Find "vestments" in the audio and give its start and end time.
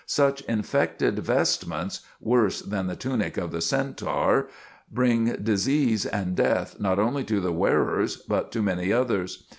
1.19-1.99